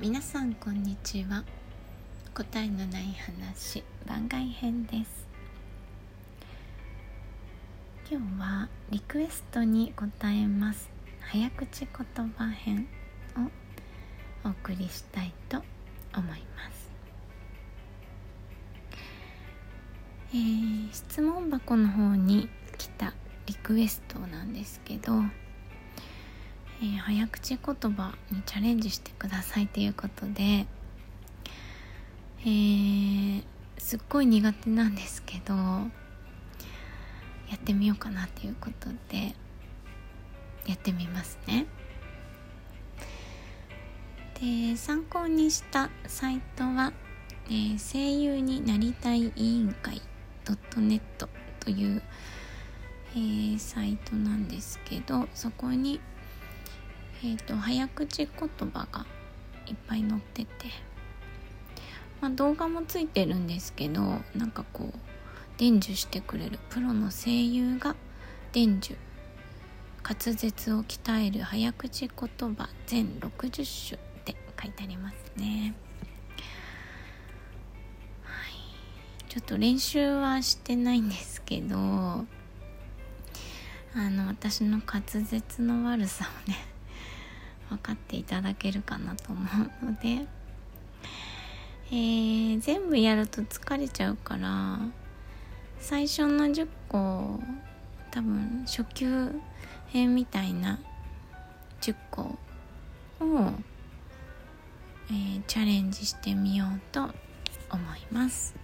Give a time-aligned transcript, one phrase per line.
[0.00, 1.44] 皆さんこんにちは。
[2.32, 5.26] 答えのない話番外編です。
[8.10, 10.88] 今日はリクエストに答えます。
[11.20, 12.88] 早口言葉編
[13.36, 15.58] をお送りしたいと
[16.16, 16.90] 思います。
[20.32, 23.12] えー、質問箱の方に来た
[23.44, 25.12] リクエストなんですけど
[26.82, 30.66] えー、早口言葉にチャレンジしてくださいということで、
[32.42, 33.42] えー、
[33.76, 35.90] すっごい苦手なんですけどや
[37.56, 39.34] ってみようかなということで
[40.66, 41.66] やってみますね。
[44.40, 46.94] で参考にしたサイトは、
[47.48, 50.00] えー、声優になりたい委員会
[50.46, 51.00] .net
[51.60, 52.02] という、
[53.12, 56.00] えー、サイトなんですけどそこに
[57.22, 59.06] えーと、早口言葉が
[59.66, 60.48] いっぱい載ってて、
[62.20, 64.00] まあ、動画もついてるんですけど
[64.34, 64.98] なんかこう
[65.58, 67.94] 伝授してくれるプロの声優が
[68.52, 68.98] 伝授。
[70.02, 75.74] 滑舌を鍛える早口言葉全60種って書いてありますね。
[78.24, 82.26] はい、ちょっと練習はしてないんですけどあ
[83.94, 86.69] の私の滑舌の悪さをね
[87.70, 89.40] 分かっていただけるかなと思
[89.82, 90.26] うので、
[91.90, 94.80] えー、全部やると疲れちゃうから
[95.78, 97.40] 最初の10個
[98.10, 99.30] 多分初級
[99.88, 100.80] 編みたいな
[101.80, 102.36] 10個を、
[105.08, 107.12] えー、チャレンジしてみようと思
[107.96, 108.54] います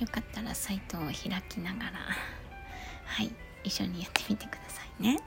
[0.00, 1.14] よかったらサイトを開
[1.50, 1.98] きながら
[3.04, 3.30] はい
[3.62, 5.18] 一緒にやってみてくださいね。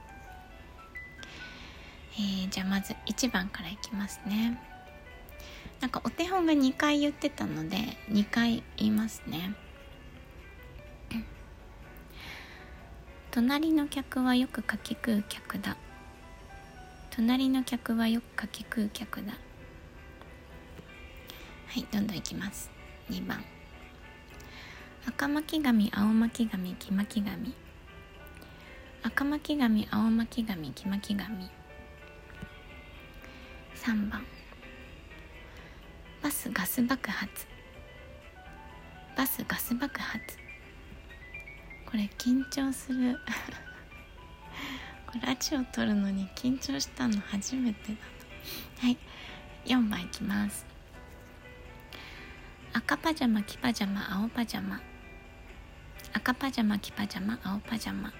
[2.16, 4.60] えー、じゃあまず1番からいきますね。
[5.80, 7.76] なんかお手本が2回言ってたので
[8.08, 9.54] 2回言いますね。
[13.30, 15.76] 隣の客はよくかき食う客だ。
[17.10, 19.32] 隣の客はよくかき食う客だ。
[21.66, 22.70] はいどんどんいきます。
[23.10, 23.44] 2番。
[25.06, 27.54] 赤巻紙青巻紙黄巻紙。
[29.02, 31.50] 赤巻紙青巻紙黄巻紙。
[33.76, 34.24] 3番。
[36.22, 37.46] バスガス爆発。
[39.16, 40.38] バスガス爆発。
[41.86, 43.18] これ緊張する。
[45.06, 47.98] これラジオ撮るのに緊張したの初めてだ
[48.80, 48.96] はい。
[49.66, 50.64] 4番いきます。
[52.72, 54.80] 赤パジャマ黄パジャマ青パジャマ。
[56.12, 58.08] 赤パジャマ黄パジャマ青パジャマ。
[58.08, 58.14] は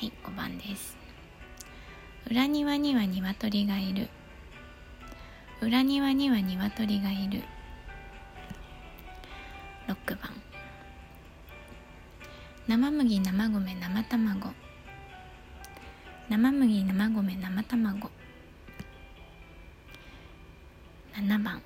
[0.00, 1.03] い5番です。
[2.26, 4.08] 裏庭には鶏がいる。
[5.60, 7.42] 裏庭には鶏がいる。
[9.86, 10.30] 6番。
[12.66, 14.54] 生麦生米生卵。
[16.30, 18.10] 生麦生米生卵。
[21.14, 21.62] 7番。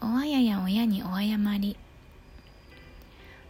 [0.00, 1.76] おあやや親にお謝り。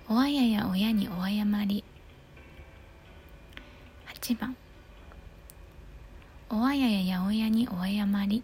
[0.08, 1.82] おあやや親にお謝り。
[4.20, 4.54] 8番。
[6.58, 8.42] おあやや八百屋にお謝り。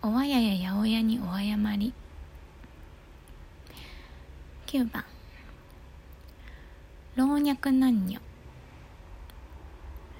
[0.00, 1.92] おあやや八百屋にお謝り。
[4.66, 5.04] 9番。
[7.14, 8.18] 老若男女。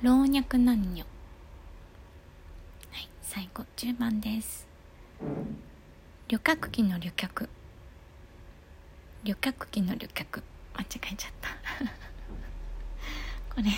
[0.03, 1.07] 老若男女。
[2.91, 4.69] はい最後10番です。
[6.29, 7.49] 旅客機の旅客。
[9.25, 10.43] 旅客機の旅客。
[10.75, 11.49] 間違えちゃった。
[13.57, 13.71] これ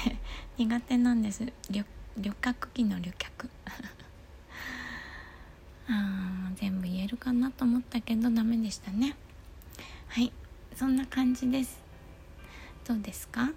[0.56, 1.46] 苦手なんです。
[1.70, 1.84] 旅
[2.18, 3.48] 旅客機の旅客。
[5.88, 9.16] あ全部言えるかなと思ったけどダメでしたね。
[10.08, 10.32] はい
[10.74, 11.78] そんな感じです。
[12.86, 13.50] どうですか？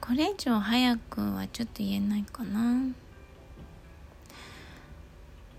[0.00, 2.92] これ以上早くはちょっと言えないかな。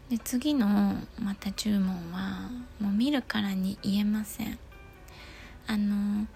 [0.10, 2.50] で次のまた注文は
[2.80, 4.60] もう見るからに言えません。
[5.66, 6.28] あの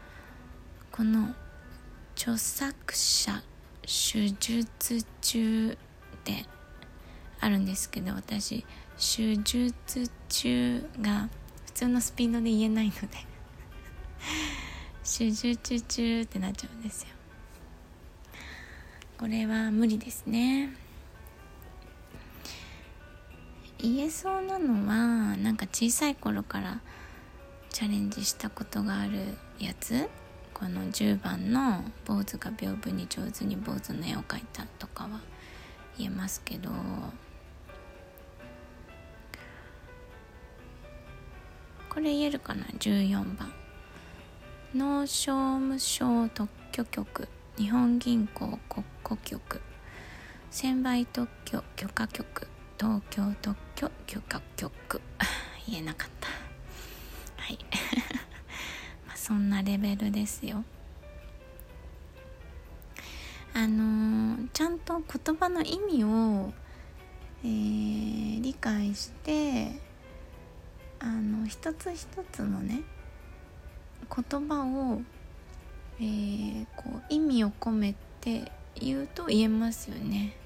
[0.91, 1.35] この
[2.15, 3.43] 著作者
[3.87, 5.75] 手術中っ
[6.25, 6.45] て
[7.39, 8.65] あるんですけど私
[8.97, 11.29] 手術中が
[11.67, 13.07] 普通のスピードで言えないので
[15.17, 17.09] 手術中ってなっちゃうんですよ。
[19.17, 20.75] これは無理ですね。
[23.79, 26.81] 言えそうなのはなんか小さい頃から
[27.69, 30.09] チャレンジしたことがあるやつ？
[30.57, 35.19] この10番の「坊主が屏風に上手に坊主の絵を描いた」とかは
[35.99, 36.71] 言えますけど
[41.97, 43.51] これ言えるかな？14番。
[44.75, 47.27] 農商務省特許局。
[47.57, 49.61] 日本銀行国庫局。
[50.51, 52.47] 専売特許許可局。
[52.79, 55.01] 東京特許許可局。
[55.67, 56.36] 言えなかった。
[59.27, 60.63] そんなレベルですよ。
[63.53, 66.53] あのー、ちゃんと言葉の意味を、
[67.43, 69.81] えー、理解して
[70.99, 72.83] あの一つ一つのね
[74.15, 75.01] 言葉を、
[75.99, 80.37] えー、こう意味を込めて言うと言えますよね。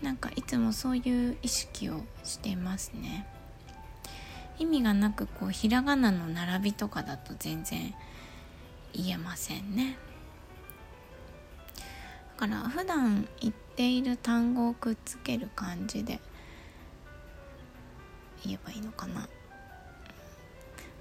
[0.00, 3.26] なんかいつもそういう意識をしてますね。
[4.60, 7.94] 意味がなくこうひらがなの並びとかだと全然
[8.92, 9.96] 言えませんね。
[12.38, 16.20] だから普段言っている単語をくっつける感じで
[18.44, 19.28] 言えばいいのかな。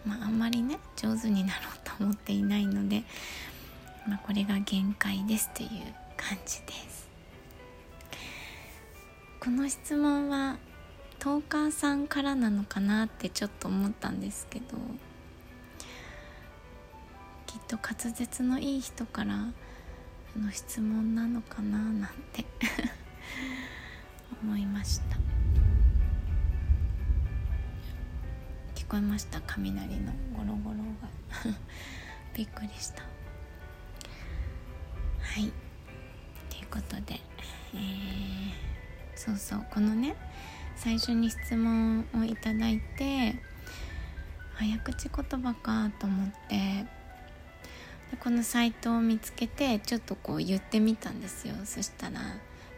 [0.06, 3.04] まああんまりね上手になろうと思っていないので、
[4.08, 5.70] まあ、これが限界ですという
[6.16, 7.10] 感じです。
[9.42, 10.58] この質問は
[11.20, 14.66] トーカーさんからなのかなってちょっと思ったんですけど
[17.46, 19.36] きっと滑舌のいい人から
[20.38, 22.46] の質問なのかななんて
[24.42, 25.18] 思いました。
[28.76, 29.42] 聞こえました？
[29.42, 31.10] 雷のゴロゴロが。
[32.34, 33.04] びっくりした。
[33.04, 33.10] は
[35.42, 35.52] い。
[36.50, 37.20] ということで、
[37.74, 38.52] えー、
[39.16, 40.16] そうそうこのね
[40.80, 43.36] 最初に質問をいただいて
[44.54, 46.86] 早口言葉かと思って
[48.12, 52.22] でこのサイトを見つけてちょっとこう言ってみたんですよそしたら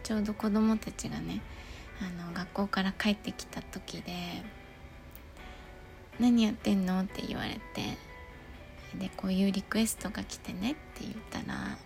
[0.02, 1.42] ちょうど子供たちがね
[2.02, 4.12] あの学校から帰ってきた時で
[6.20, 7.98] 「何やってんの?」って言われて
[8.98, 11.78] でこういうリクエストが来てねって言ったら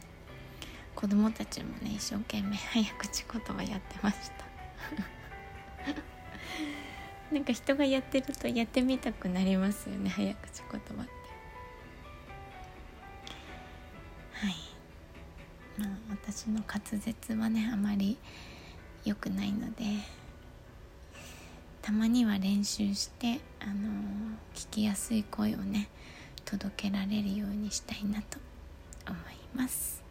[0.96, 5.25] 子供たちもね一生懸命早口言葉やってました
[7.32, 11.12] なんか人がやってるとやってみたくなりますよね早口言葉って。
[14.34, 14.56] はい。
[15.78, 18.18] まあ私の滑舌はねあまり
[19.04, 19.84] 良くないので
[21.82, 23.76] たまには練習してあのー、
[24.56, 25.90] 聞きやすい声をね
[26.44, 28.40] 届けられるようにしたいなと
[29.08, 30.04] 思います。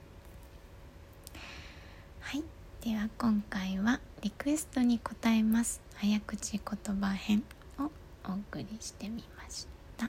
[2.21, 2.43] はい。
[2.81, 5.83] では今回はリクエストに答えます。
[5.97, 7.43] 早口言葉編
[7.79, 7.91] を
[8.27, 9.67] お送りしてみまし
[9.99, 10.09] た、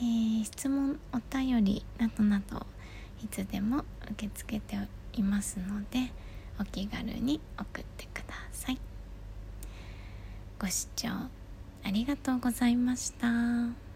[0.00, 2.66] えー、質問お便りなどなど
[3.22, 4.76] いつでも受け付けて
[5.12, 6.10] いますので
[6.60, 8.78] お気軽に送ってください。
[10.58, 11.30] ご視聴あ
[11.92, 13.87] りがとうございました。